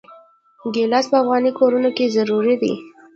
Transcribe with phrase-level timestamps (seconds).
[0.73, 2.73] ګیلاس په افغاني کورونو کې ضروري دی.